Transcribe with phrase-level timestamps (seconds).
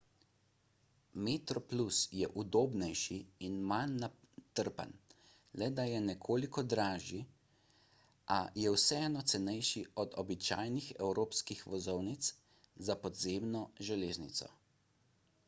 [1.25, 3.17] metroplus je udobnejši
[3.47, 4.95] in manj natrpan
[5.61, 7.19] le da je nekoliko dražji
[8.35, 12.31] a je vseeno cenejši od običajnih evropskih vozovnic
[12.89, 13.61] za podzemno
[13.91, 14.51] železnico